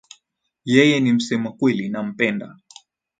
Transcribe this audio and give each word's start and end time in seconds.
Yeye 0.65 0.99
ni 0.99 1.13
msema 1.13 1.51
kweli 1.51 1.89
nampenda 1.89 2.57